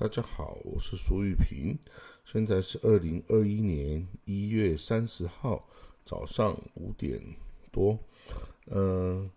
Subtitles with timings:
[0.00, 1.76] 大家好，我是苏玉平，
[2.24, 5.68] 现在是二零二一年一月三十号
[6.04, 7.20] 早上五点
[7.72, 7.98] 多。
[8.66, 9.28] 嗯，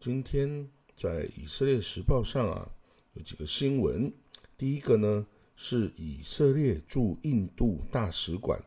[0.00, 2.68] 今天在以色列时报上啊
[3.12, 4.12] 有几个新闻。
[4.58, 5.24] 第一个呢
[5.54, 8.60] 是以色列驻印度大使馆，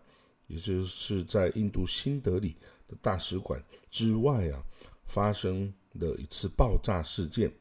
[0.47, 2.55] 也就是在印度新德里
[2.87, 3.61] 的大使馆
[3.91, 4.63] 之外啊
[5.03, 7.51] 发生的一次爆炸事件。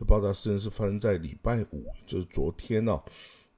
[0.00, 2.98] 这爆炸事件是发生在礼拜五，就是昨天哦。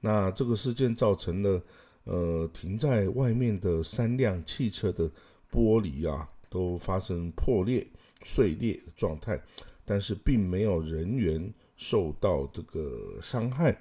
[0.00, 1.62] 那这个事件造成了，
[2.02, 5.08] 呃，停在外面的三辆汽车的
[5.48, 7.86] 玻璃啊，都发生破裂、
[8.24, 9.40] 碎裂的状态，
[9.84, 13.80] 但是并没有人员受到这个伤害。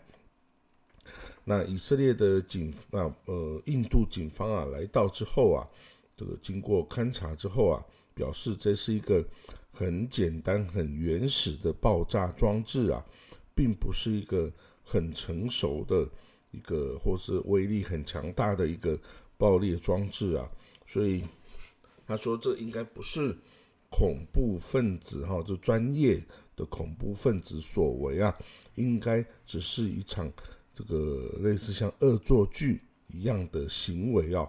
[1.44, 5.68] 那以色列的警啊，呃，印度警方啊来到之后啊，
[6.16, 7.84] 这个经过勘查之后啊，
[8.14, 9.26] 表示这是一个。
[9.72, 13.04] 很简单、很原始的爆炸装置啊，
[13.56, 14.52] 并不是一个
[14.84, 16.08] 很成熟的
[16.52, 19.00] 一个，或是威力很强大的一个
[19.38, 20.50] 爆裂装置啊。
[20.86, 21.24] 所以
[22.06, 23.36] 他说，这应该不是
[23.90, 26.22] 恐怖分子哈，就专业
[26.56, 28.38] 的恐怖分子所为啊，
[28.76, 30.32] 应该只是一场
[30.74, 34.46] 这个类似像恶作剧一样的行为啊。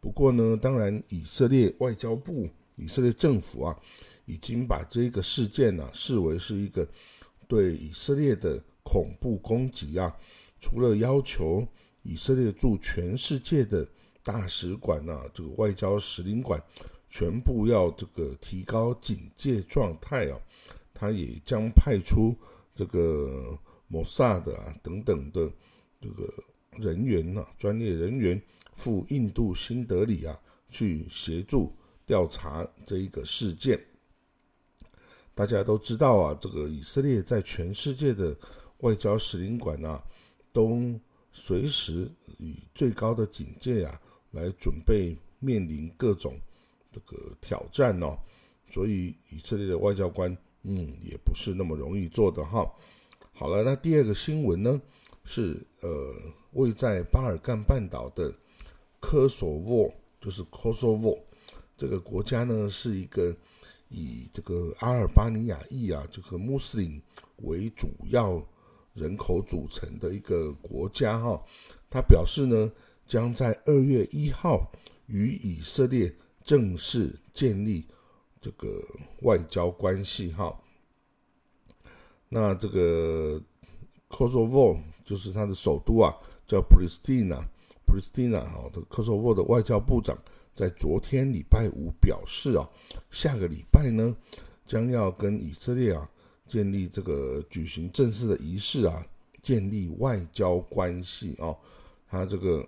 [0.00, 3.78] 不过呢，当然，以色列外交部、以色列政府啊。
[4.24, 6.86] 已经把这个事件呢视为是一个
[7.48, 10.14] 对以色列的恐怖攻击啊！
[10.58, 11.66] 除了要求
[12.02, 13.86] 以色列驻全世界的
[14.22, 16.62] 大使馆啊，这个外交使领馆
[17.08, 20.40] 全部要这个提高警戒状态啊，
[20.94, 22.34] 他也将派出
[22.74, 25.50] 这个摩萨的啊等等的
[26.00, 26.32] 这个
[26.78, 28.40] 人员呐，专业人员
[28.72, 31.72] 赴印度新德里啊去协助
[32.06, 33.78] 调查这一个事件。
[35.34, 38.36] 大家都知道啊，这个以色列在全世界的
[38.80, 40.02] 外交使领馆啊，
[40.52, 40.94] 都
[41.32, 43.98] 随时以最高的警戒啊，
[44.32, 46.38] 来准备面临各种
[46.92, 48.18] 这个挑战哦。
[48.68, 52.70] 所以以色列的外交官，嗯，也不是那么容易做的哈。
[53.32, 54.80] 好了，那第二个新闻呢，
[55.24, 56.14] 是呃，
[56.52, 58.30] 位在巴尔干半岛的
[59.00, 61.18] 科索沃，就是 Kosovo
[61.78, 63.34] 这个国家呢，是一个。
[63.92, 67.00] 以这个阿尔巴尼亚裔啊，这个穆斯林
[67.42, 68.42] 为主要
[68.94, 71.40] 人口组成的一个国家哈，
[71.90, 72.72] 他表示呢，
[73.06, 74.72] 将在二月一号
[75.06, 77.86] 与以色列正式建立
[78.40, 78.82] 这个
[79.20, 80.58] 外交关系哈。
[82.28, 83.40] 那这个
[84.08, 86.16] Kosovo 就是它的首都啊，
[86.46, 90.18] 叫 Pristina，Pristina 哈的 Kosovo 的外交部长。
[90.54, 92.68] 在昨天礼拜五表示啊，
[93.10, 94.14] 下个礼拜呢，
[94.66, 96.08] 将要跟以色列啊
[96.46, 99.06] 建立这个举行正式的仪式啊，
[99.42, 101.56] 建立外交关系啊。
[102.06, 102.66] 他这个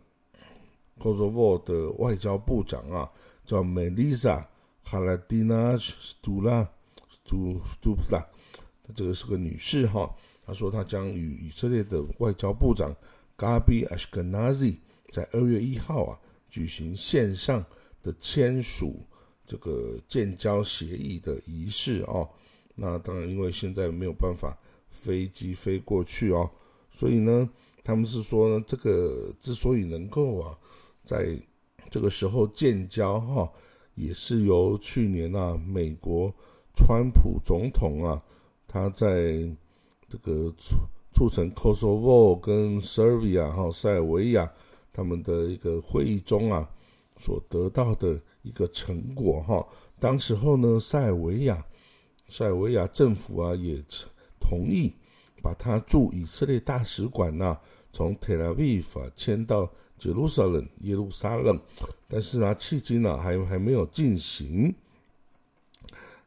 [0.99, 3.11] Kosovo 的外交部长啊，
[3.45, 4.43] 叫 Melissa
[4.89, 6.67] Haladina Stula
[7.25, 8.25] Stula，
[8.95, 10.11] 这个是个女士哈。
[10.47, 12.95] 她说她将与以色列的外交部长
[13.37, 14.79] Gabi Ashkenazi
[15.11, 16.19] 在二月一号啊。
[16.55, 17.67] 举行线上
[18.01, 19.01] 的签署
[19.45, 22.31] 这个建交协议的仪式哦。
[22.77, 24.57] 那当然，因为现在没有办法
[24.89, 26.49] 飞机飞过去哦，
[26.89, 27.51] 所以呢，
[27.83, 30.57] 他们是说呢，这个之所以能够啊，
[31.03, 31.37] 在
[31.91, 33.53] 这个时候建交哈，
[33.97, 36.33] 也是由去年啊，美国
[36.73, 38.23] 川普总统啊，
[38.69, 39.45] 他在
[40.09, 40.77] 这个促
[41.13, 44.53] 促成 Kosovo 跟 Serbia 哈塞尔维亚。
[44.95, 46.71] 他们的一个会议中啊，
[47.17, 49.67] 所得到的一个成果哈，
[49.99, 51.67] 当时候呢，塞尔维亚，
[52.29, 53.83] 塞尔维亚政府啊也
[54.39, 54.95] 同意
[55.43, 57.59] 把他驻以色列大使馆呐，
[57.93, 59.69] 从 Tel Aviv 迁到
[59.99, 61.61] Jerusalem 耶路撒冷，
[62.07, 64.73] 但是啊，迄今呢还还没有进行。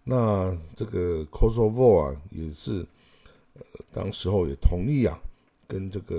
[0.04, 2.86] 那这个 Kosovo 啊也是，
[3.54, 3.64] 呃，
[3.94, 5.18] 当时候也同意啊，
[5.68, 6.16] 跟这个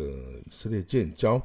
[0.46, 1.40] 以色列建交。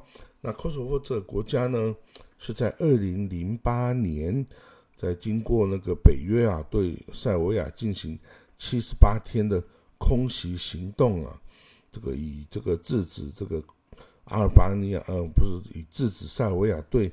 [0.45, 1.95] 那科索沃这个国家呢，
[2.38, 4.45] 是在二零零八年，
[4.98, 8.19] 在经过那个北约啊对塞尔维亚进行
[8.57, 9.63] 七十八天的
[9.98, 11.42] 空袭行动啊，
[11.94, 13.63] 这个以这个制止这个
[14.25, 17.10] 阿尔巴尼亚，呃，不是以制止塞尔维亚对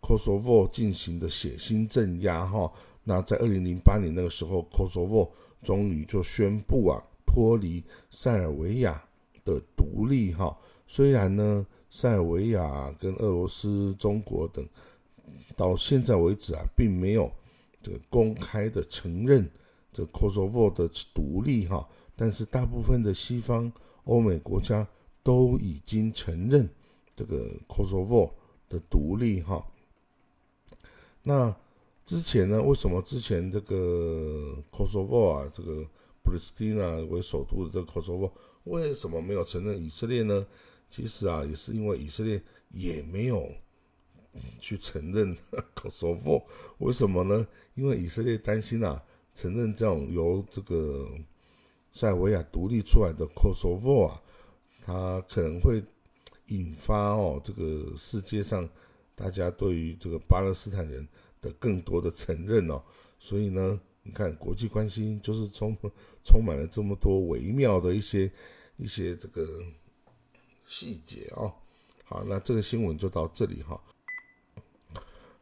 [0.00, 2.68] 科索沃进行的血腥镇压哈。
[3.04, 5.32] 那在二零零八年那个时候，科索沃
[5.62, 7.80] 终于就宣布啊脱离
[8.10, 9.00] 塞尔维亚
[9.44, 10.58] 的独立哈。
[10.88, 11.64] 虽然呢。
[11.94, 14.66] 塞尔维亚跟俄罗斯、中国等，
[15.54, 17.30] 到现在为止啊，并没有
[17.82, 19.46] 这个公开的承认
[19.92, 21.86] 这 Kosovo 的独立哈。
[22.16, 23.70] 但是大部分的西方
[24.04, 24.88] 欧美国家
[25.22, 26.66] 都已经承认
[27.14, 28.30] 这个 Kosovo
[28.70, 29.62] 的独立哈。
[31.22, 31.54] 那
[32.06, 35.86] 之前呢，为什么之前这个 Kosovo 啊，这个
[36.24, 38.32] Pristina 为首都的这个 Kosovo
[38.64, 40.46] 为什么没有承认以色列呢？
[40.94, 43.50] 其实啊，也是因为以色列也没有
[44.60, 45.34] 去承认
[45.74, 46.44] Kosovo。
[46.80, 47.48] 为什么呢？
[47.74, 49.02] 因为以色列担心啊，
[49.34, 51.08] 承认这种由这个
[51.92, 54.22] 塞尔维亚独立出来的 Kosovo 啊，
[54.82, 55.82] 它可能会
[56.48, 58.68] 引发哦，这个世界上
[59.14, 61.08] 大家对于这个巴勒斯坦人
[61.40, 62.82] 的更多的承认哦。
[63.18, 65.74] 所以呢，你看国际关系就是充
[66.22, 68.30] 充满了这么多微妙的一些
[68.76, 69.64] 一些这个
[70.72, 71.52] 细节哦。
[72.04, 73.78] 好，那这个新闻就到这里哈。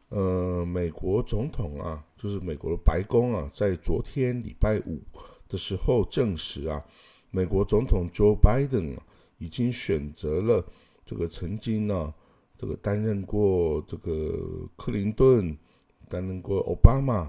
[0.09, 5.01] 呃，美国总统啊，就是美国的白宫啊，在昨天礼拜五。
[5.47, 6.81] 的时候证实啊，
[7.29, 9.03] 美国总统 Joe Biden 啊，
[9.37, 10.65] 已经选择了
[11.05, 12.13] 这个曾经呢，
[12.55, 15.57] 这个担任过这个克林顿、
[16.07, 17.27] 担任过奥巴马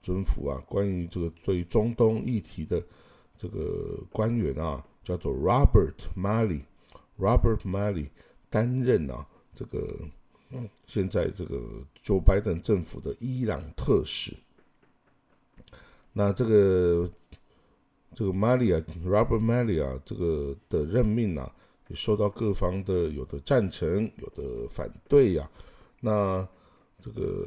[0.00, 2.82] 政府啊，关于这个对中东议题的
[3.36, 6.62] 这个官员啊，叫做 Robert Malley。
[7.18, 8.08] Robert Malley
[8.50, 9.98] 担任啊，这个
[10.86, 11.56] 现在这个
[12.02, 14.34] Joe Biden 政府的伊朗特使。
[16.12, 17.10] 那这个。
[18.14, 21.54] 这个 Malley 啊 Robert Mally 啊这个的任命啊，
[21.86, 25.48] 也受到各方的有的赞成，有的反对呀。
[26.00, 26.48] 那
[27.00, 27.46] 这个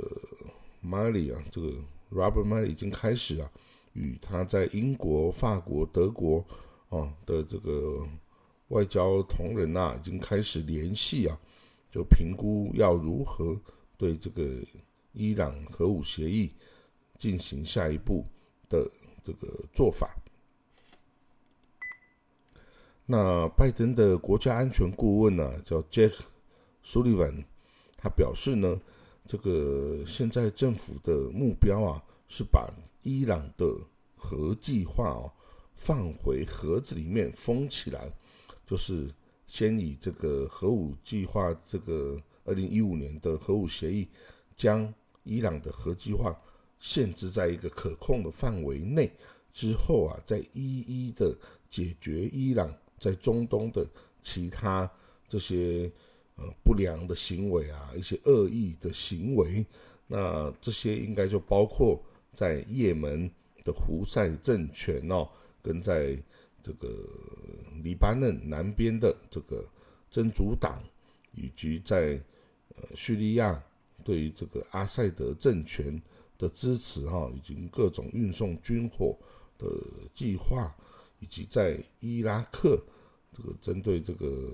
[0.81, 1.67] Malley 啊这个
[2.11, 3.51] Robert Malia 已经开始啊，
[3.93, 6.45] 与他在英国、法国、德国
[6.89, 8.07] 啊的这个
[8.71, 11.37] 外交同仁啊，已经开始联系啊，
[11.91, 13.59] 就评估要如何
[13.97, 14.43] 对这个
[15.11, 16.53] 伊朗核武协议
[17.17, 18.25] 进行下一步
[18.69, 18.89] 的
[19.23, 20.15] 这个做法。
[23.05, 26.13] 那拜登的国家安全顾问呢，叫 Jack
[26.85, 27.43] Sullivan，
[27.97, 28.79] 他表示呢，
[29.27, 32.73] 这个现在政府的目标啊，是把
[33.03, 33.65] 伊朗的
[34.15, 35.29] 核计划哦
[35.75, 38.09] 放回盒子里面封起来，
[38.71, 39.13] 就是
[39.45, 44.07] 先以这个核武计划这个二零一五年的核武协议，
[44.55, 46.33] 将伊朗的核计划
[46.79, 49.11] 限制在一个可控的范围内，
[49.51, 51.37] 之后啊，再一一的
[51.69, 52.73] 解决伊朗。
[52.97, 53.85] 在中东的
[54.21, 54.89] 其他
[55.27, 55.91] 这些
[56.35, 59.65] 呃不良的行为啊，一些恶意的行为，
[60.07, 62.01] 那这些应该就包括
[62.33, 63.29] 在也门
[63.65, 65.27] 的胡塞政权哦，
[65.61, 66.15] 跟在
[66.63, 66.87] 这个
[67.83, 69.67] 黎巴嫩南边的这个
[70.09, 70.81] 真主党，
[71.33, 72.21] 以及在
[72.75, 73.63] 呃叙利亚
[74.03, 76.01] 对于这个阿塞德政权
[76.37, 79.17] 的支持哈，以及各种运送军火
[79.57, 79.67] 的
[80.13, 80.75] 计划。
[81.23, 82.83] 以及在伊拉克
[83.31, 84.51] 这个针对这个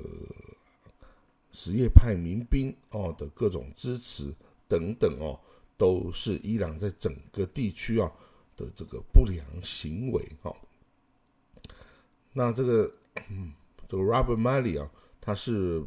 [1.53, 4.35] 什叶派民兵哦的各种支持
[4.67, 5.39] 等等哦，
[5.77, 8.11] 都是伊朗在整个地区啊
[8.57, 10.53] 的这个不良行为哈。
[12.33, 12.93] 那这个
[13.87, 14.89] 这个 Robert Malley 啊，
[15.19, 15.83] 他是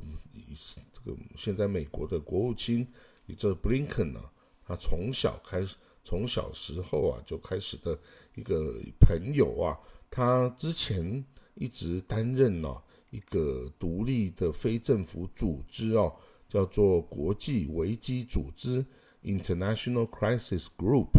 [0.93, 2.87] 这个现在美国的国务卿，
[3.27, 4.21] 也就是 Blinken 呢，
[4.67, 7.99] 他从小开始，从小时候啊就开始的
[8.35, 9.79] 一个朋友啊。
[10.11, 16.13] 他之前一直担任了一个独立的非政府组织哦，
[16.49, 18.85] 叫做国际危机组织
[19.23, 21.11] （International Crisis Group）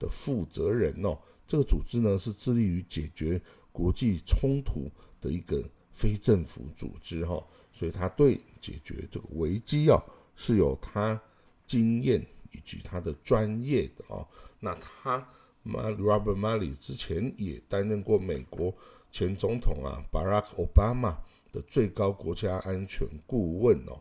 [0.00, 1.16] 的负责人哦。
[1.46, 3.40] 这个组织呢是致力于解决
[3.72, 5.62] 国际冲突的一个
[5.92, 9.98] 非政府组织哈，所以他对解决这个危机啊
[10.36, 11.20] 是有他
[11.66, 14.26] 经验以及他的专业的哦。
[14.58, 15.26] 那他。
[15.62, 18.74] Robert Malley 之前也担任过美国
[19.12, 21.14] 前总统啊，Barack Obama
[21.52, 24.00] 的最高国家安全顾问哦。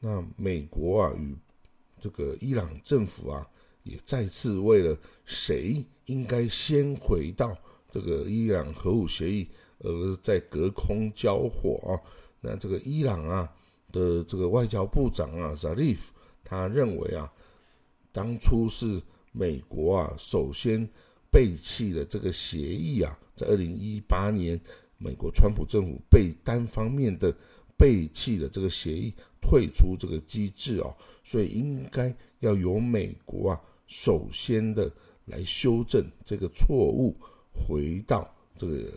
[0.00, 1.36] 那美国啊与
[2.00, 3.46] 这个伊朗政府啊，
[3.88, 7.56] 也再次为了谁应该先回到
[7.90, 11.98] 这个伊朗核武协议而在隔空交火啊。
[12.40, 13.52] 那这个伊朗啊
[13.90, 16.08] 的这个外交部长啊，Zarif，
[16.44, 17.32] 他认为啊。
[18.10, 20.88] 当初是美国啊，首先
[21.30, 24.60] 背弃了这个协议啊，在二零一八年，
[24.96, 27.32] 美国川普政府被单方面的
[27.76, 34.88] 背弃了这个协议，退出这个机制哦，所以应该要由美国啊，首先的
[35.24, 37.16] 来修正这个错误，
[37.52, 38.88] 回到这个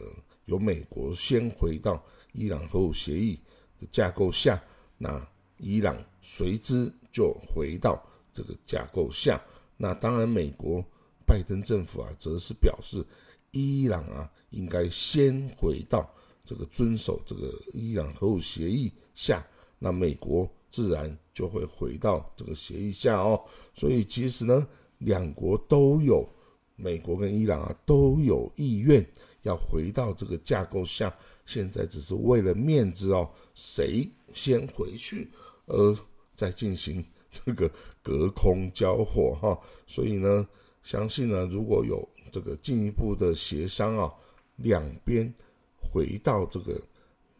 [0.45, 1.99] 由美国先回到
[2.33, 3.39] 伊朗核武协议
[3.79, 4.63] 的架构下，
[4.99, 7.99] 那伊朗随之就回到。
[8.33, 9.43] 这个架构下，
[9.75, 10.81] 那当然，美国
[11.25, 13.05] 拜登政府啊，则是表示
[13.51, 16.09] 伊朗啊应该先回到
[16.45, 19.45] 这个遵守这个伊朗核武协议下，
[19.77, 23.43] 那美国自然就会回到这个协议下哦。
[23.73, 24.65] 所以其实呢，
[25.01, 26.27] 两国都有，
[26.75, 29.05] 美国跟伊朗啊都有意愿
[29.43, 31.15] 要回到这个架构下，
[31.45, 35.29] 现在只是为了面子哦，谁先回去，
[35.65, 35.97] 而
[36.35, 37.69] 再进行这个
[38.03, 39.59] 隔空交火哈。
[39.87, 40.47] 所以呢，
[40.83, 44.13] 相信呢，如果有这个进一步的协商啊，
[44.57, 45.33] 两边
[45.81, 46.79] 回到这个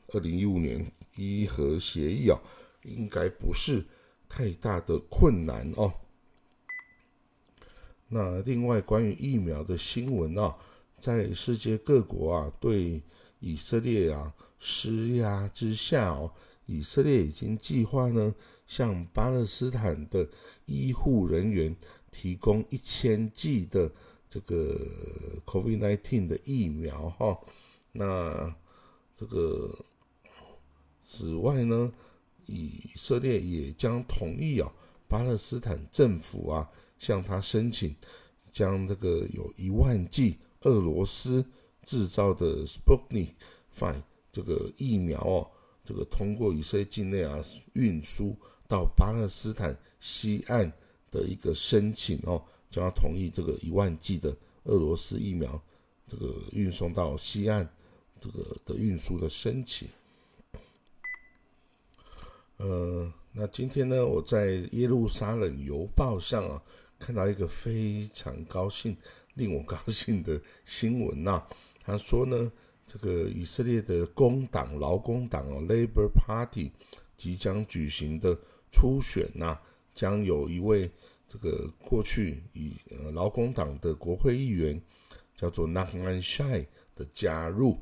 [0.10, 2.40] 二零一五年伊核协议啊，
[2.84, 3.86] 应该不是
[4.28, 5.94] 太大的困难哦。
[8.12, 10.56] 那另外关于疫苗的新闻啊，
[10.98, 13.02] 在世界各国啊对
[13.40, 16.32] 以色列啊施压之下哦，
[16.66, 18.36] 以色列已经计划呢
[18.68, 20.30] 向巴勒斯坦的
[20.66, 21.76] 医护人员
[22.12, 23.92] 提供一千剂的。
[24.34, 24.80] 这个
[25.46, 27.38] COVID-19 的疫苗哈，
[27.92, 28.56] 那
[29.18, 29.78] 这个
[31.04, 31.92] 此外呢，
[32.46, 34.72] 以色列也将同意啊，
[35.10, 37.96] 巴勒斯坦政府啊向他申请，
[38.52, 41.44] 将这个有一万剂俄罗斯
[41.84, 43.32] 制造的 Sputnik
[43.80, 45.50] V 这个疫苗哦，
[45.84, 47.44] 这个通过以色列境内啊
[47.74, 50.72] 运输到巴勒斯坦西岸
[51.10, 52.40] 的一个申请哦。
[52.70, 54.34] 将要同意这个一万剂的
[54.66, 55.60] 俄罗斯疫苗，
[56.08, 57.68] 这个运送到西岸，
[58.22, 59.90] 这个的运输的申请。
[62.58, 66.62] 呃，那今天呢，我在耶路撒冷邮报上啊，
[67.02, 68.96] 看到一个非常高兴、
[69.34, 71.44] 令我高兴的新闻呐。
[71.84, 72.52] 他说呢，
[72.86, 76.72] 这个以色列的工党、劳工党哦 （Labor Party）
[77.18, 78.38] 即将举行的
[78.70, 79.58] 初选呐，
[79.96, 80.90] 将有一位。
[81.34, 84.82] 这个过去以呃劳工党的国会议员
[85.38, 87.80] 叫做 Nachman Shai 的加入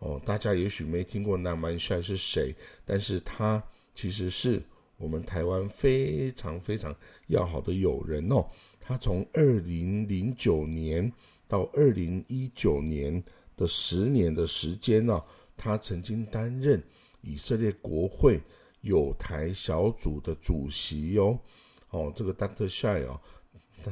[0.00, 2.52] 哦，大家也许没听过 Nachman Shai 是谁，
[2.84, 3.62] 但是他
[3.94, 4.60] 其实是
[4.98, 6.94] 我们台湾非常非常
[7.28, 8.46] 要好的友人哦。
[8.78, 11.10] 他从二零零九年
[11.46, 13.22] 到二零一九年
[13.56, 15.22] 的十年的时间呢，
[15.56, 16.82] 他曾经担任
[17.22, 18.40] 以色列国会
[18.80, 21.38] 友台小组的主席哟。
[21.90, 22.68] 哦，这个 Dr.
[22.68, 23.20] Shai 哦，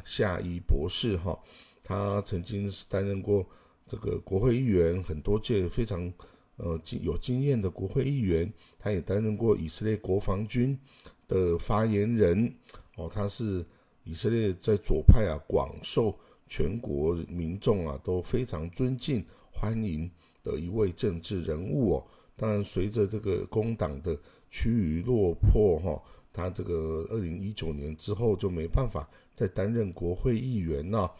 [0.05, 1.39] 夏伊博士哈，
[1.83, 3.47] 他曾经是担任过
[3.89, 6.13] 这个国会议员很多届，非常
[6.57, 8.53] 呃经有经验的国会议员。
[8.79, 10.79] 他也担任过以色列国防军
[11.27, 12.53] 的发言人。
[12.97, 13.65] 哦，他是
[14.05, 20.11] 以色列在左派啊广受全国民众啊都非常尊敬欢迎
[20.43, 22.07] 的一位政治人物哦。
[22.37, 24.19] 当然，随着这个工党的
[24.51, 26.03] 趋于落魄哈。
[26.33, 31.11] 他这个二零一九年之后就没办法再担任国会议员了。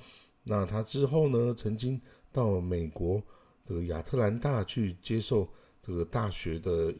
[0.45, 1.99] 那他之后呢，曾经
[2.31, 3.23] 到美国
[3.67, 5.49] 这个亚特兰大去接受
[5.83, 6.95] 这个大学的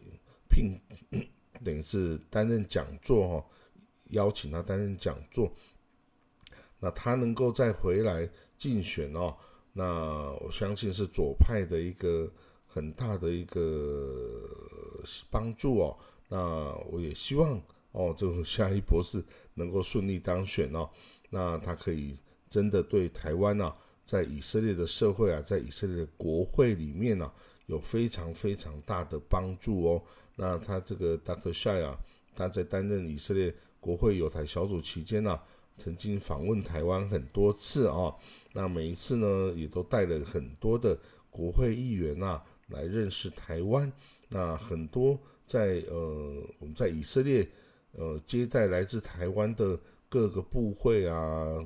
[0.51, 0.79] 聘，
[1.65, 3.47] 等于是担任讲座哈，
[4.11, 5.51] 邀请他担任讲座。
[6.81, 9.35] 那他能够再回来竞选哦，
[9.73, 9.85] 那
[10.41, 12.31] 我相信是左派的一个
[12.67, 14.43] 很大的一个
[15.31, 15.97] 帮助哦。
[16.29, 16.39] 那
[16.91, 17.61] 我也希望。
[17.93, 20.87] 哦，这个夏一博士能够顺利当选哦，
[21.31, 22.15] 那他可以
[22.51, 23.73] 真的对台湾呢，
[24.07, 27.31] 在以色列的社会啊，在以色列的国会里面呢，
[27.67, 30.03] 有非常非常大的帮助哦。
[30.37, 31.53] 那他这个 Dr.
[31.53, 31.99] Shai 啊，
[32.35, 35.39] 他在担任以色列国会有台小组期间呢，
[35.77, 38.15] 曾经访问台湾很多次啊，
[38.53, 40.99] 那每一次呢，也都带了很多的
[41.29, 43.93] 国会议员啊来认识台湾。
[44.29, 47.47] 那很多在呃，我们在以色列。
[47.99, 51.59] 呃，接待来自台湾的各个部会啊、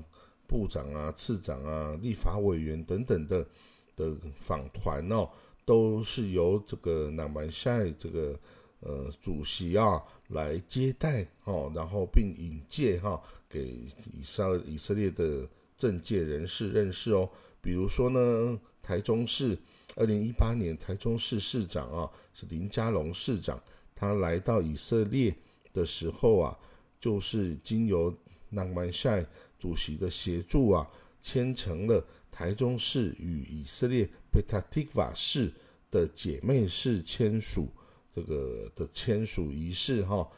[0.50, 3.47] 部长啊、次长啊、立法委员等等的
[3.95, 5.30] 的访团哦，
[5.64, 8.37] 都是由这个南曼赛这个
[8.80, 13.64] 呃主席啊来接待哦，然后并引介哈给
[14.12, 17.30] 以色以色列的政界人士认识哦。
[17.62, 19.57] 比如说呢，台中市
[19.95, 23.62] 二零一八年台中市市长啊是林佳龙市长，
[23.95, 25.33] 他来到以色列。
[25.73, 26.59] 的时候啊，
[26.99, 28.12] 就是经由
[28.49, 29.25] 南曼赛
[29.61, 30.90] 主席的协助啊，
[31.23, 35.52] 签成了台中市与以色列贝塔提瓦市
[35.90, 37.69] 的姐妹市签署
[38.12, 40.29] 这个的签署仪式哈，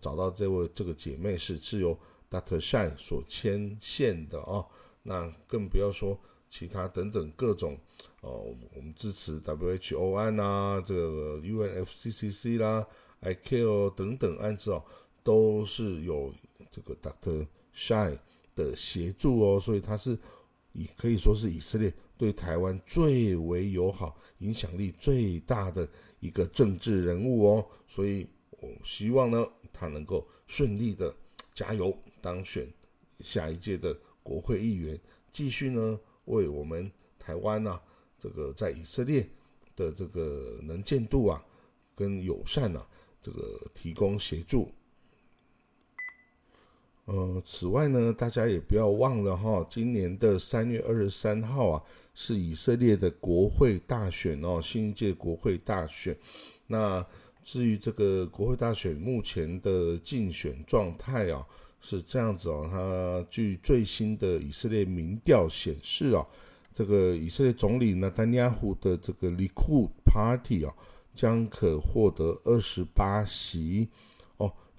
[0.00, 1.96] 找到这位这个姐妹市是由
[2.28, 2.60] Dr.
[2.60, 4.66] Shine 所牵线的啊，
[5.02, 6.18] 那更不要说
[6.50, 7.78] 其他等等各种
[8.20, 12.86] 哦，我们支持 WHO 案啊，这个 UNFCCC 啦。
[13.24, 14.82] IQ 等等案子哦，
[15.22, 16.34] 都是有
[16.72, 18.18] 这个 Doctor Shine
[18.54, 20.18] 的协助哦，所以他是
[20.72, 25.88] 以可以说是以色列对台湾最为友好、影响力最大的
[26.20, 27.66] 一个政治人物哦。
[27.86, 28.26] 所以
[28.60, 31.14] 我希望呢，他能够顺利的
[31.54, 32.66] 加油当选
[33.20, 34.98] 下一届的国会议员，
[35.32, 37.80] 继续呢为我们台湾啊
[38.18, 39.28] 这个在以色列
[39.74, 41.44] 的这个能见度啊
[41.94, 42.86] 跟友善啊
[43.20, 44.70] 这个提供协助。
[47.06, 51.82] 呃，此外呢，大家也不要忘了哈，今年的三月二十三号啊，
[52.14, 56.16] 是以色列的国会大选哦，新一届国会大选。
[56.68, 57.04] 那
[57.42, 61.44] 至于这个国会大选目前的竞选状态啊，
[61.80, 66.24] 是这样子哦，它据最新的以色列民调显示啊，
[66.72, 70.72] 这个以色列总理纳丹尼亚胡的这个 Likud Party 啊，
[71.16, 73.88] 将可获得二十八席。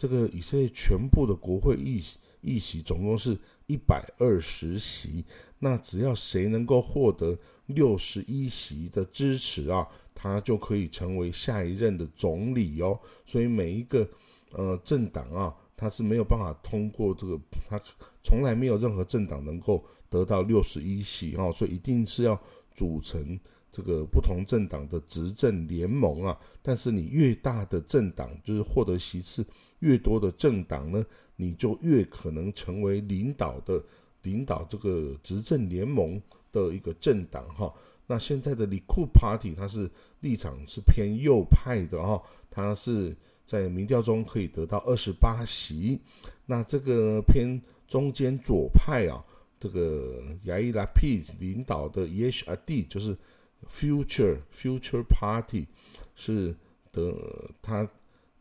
[0.03, 2.03] 这个以色列全部的国会议
[2.41, 5.23] 议席总共是一百二十席，
[5.59, 12.99] 那只要谁能够获得六十一席的支持啊，他就可以成为下一任的总理哦。
[13.25, 14.05] 所以每一个
[14.51, 17.81] 呃政党啊，他是没有办法通过这个，他
[18.21, 22.37] 从来没有任何政党能够得到六十一席哦，所以一定是要
[22.75, 23.39] 组成
[23.71, 26.37] 这个不同政党的执政联盟啊。
[26.61, 29.45] 但是你越大的政党，就是获得席次。
[29.83, 33.83] 越多的政党呢，你就越可能成为领导的
[34.21, 36.21] 领导这个执政联盟
[36.53, 37.71] 的一个政党哈。
[38.07, 43.13] 那现在的 Likud Party 它是立场是偏右派的哈，它是
[43.45, 45.99] 在民调中可以得到二十八席。
[46.45, 49.19] 那这个偏中间左派啊，
[49.59, 53.17] 这个亚伊拉 P 领导的 EHRD 就是
[53.67, 55.67] Future Future Party
[56.15, 56.55] 是
[56.93, 57.13] 的，
[57.61, 57.85] 他。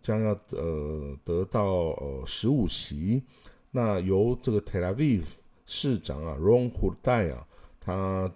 [0.03, 3.23] 将要呃得到呃十五席，
[3.71, 5.23] 那由这个 Tel Aviv
[5.65, 7.47] 市长啊 Ron Hurdai 啊，
[7.81, 8.31] 他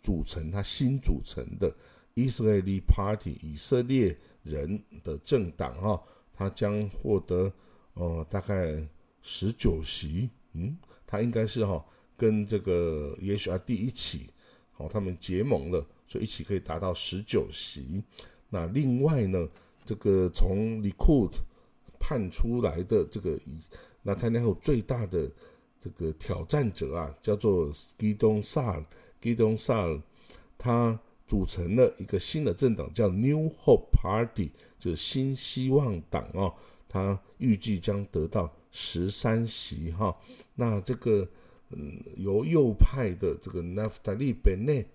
[0.00, 1.74] 组成他新组成的
[2.16, 6.02] Israeli Party 以色列人的政党哈，
[6.34, 7.52] 他将获得
[7.94, 8.86] 呃大概
[9.22, 11.84] 十九席，嗯，他应该是哈
[12.16, 14.28] 跟这个 HRD 一起，
[14.72, 18.02] 好，他们结盟了，所以一起可以达到十九席。
[18.50, 19.48] 那另外呢？
[19.84, 21.28] 这个从里库
[21.98, 23.38] 判出来的这个，
[24.02, 25.30] 那他然后最大的
[25.80, 30.00] 这个挑战者啊，叫做 Gidon Sar，Gidon Sar，
[30.56, 36.54] 他组成了一个新的政党，叫 New Hope Party，就是新希望党哦。
[36.88, 40.14] 他预计将得到十三席哈。
[40.54, 41.26] 那这个
[41.70, 44.88] 嗯，由右派的这个 Naftali Bennett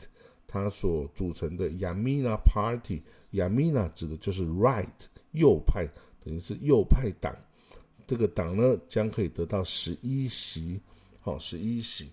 [0.48, 3.04] 他所组成的 Yamina Party。
[3.34, 4.88] Yamina 指的就是 right
[5.34, 5.86] 右派，
[6.24, 7.36] 等于是右派党。
[8.08, 10.80] 这个党呢，将可以得到十一席，
[11.20, 12.10] 好，十一席。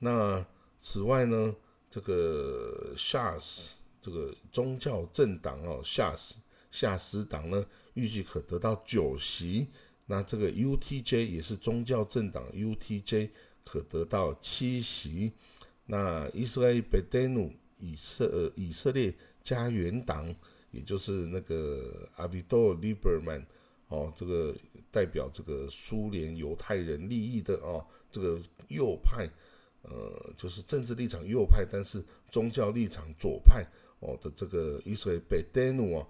[0.00, 0.44] 那
[0.80, 1.54] 此外呢，
[1.88, 3.68] 这个 Shas
[4.02, 6.32] 这个宗教政党哦，Shas
[6.70, 9.68] 夏斯党呢，预计可得到九席。
[10.06, 13.30] 那这个 UTJ 也是宗教政党，UTJ
[13.64, 15.32] 可得到七席。
[15.90, 19.12] 那 Israel Bedenu 以色呃以色列。
[19.42, 20.32] 家园党，
[20.70, 23.42] 也就是那个阿维多·利伯曼，
[23.88, 24.54] 哦，这个
[24.92, 29.26] 代表这个苏联犹太人利益的哦，这个右派，
[29.80, 33.66] 呃，就是政治立场右派，但是宗教立场左派
[34.00, 36.06] 哦的这个以色列贝丹努啊，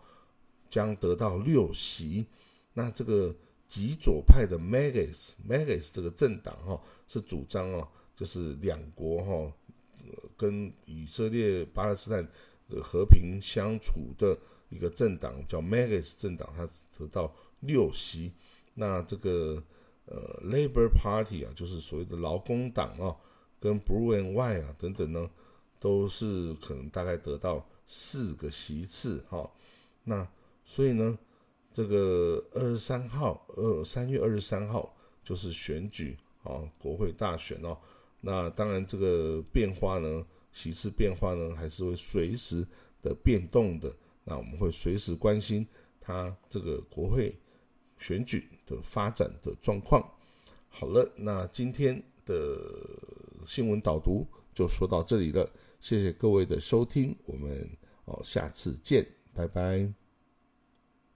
[0.69, 2.27] 将得到六席。
[2.75, 3.33] 那这个
[3.69, 9.57] 极左派的 Megas，Megas 这个政党哈，是主张哦，就是两国哈，
[10.41, 12.31] 跟以色列、巴勒斯坦的。
[12.81, 16.65] 和平相处的一个政党叫 Megas 政党，它
[16.97, 18.33] 得到六席。
[18.75, 19.61] 那这个
[20.05, 23.17] 呃 Labor Party 啊，就是所谓的劳工党啊，
[23.59, 25.29] 跟 Blue and White 啊等等呢，
[25.81, 29.51] 都是可能大概得到四个席次哈。
[30.05, 30.25] 那
[30.65, 31.19] 所以呢，
[31.73, 37.77] 这个二十三号，呃，三月二十三号就是选举啊，国会大选哦。
[38.21, 40.27] 那当然这个变化呢。
[40.53, 42.67] 席次变化呢，还是会随时
[43.01, 43.95] 的变动的。
[44.25, 45.65] 那我们会随时关心
[46.01, 47.33] 它这个国会
[47.99, 50.03] 选举的发展的状况。
[50.69, 52.59] 好了，那今天的
[53.47, 55.49] 新闻导读就说到这里了，
[55.81, 57.71] 谢谢各位的收听，我们
[58.07, 60.00] 哦下次见，拜拜。